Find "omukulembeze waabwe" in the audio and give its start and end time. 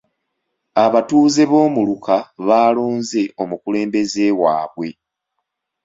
3.41-4.89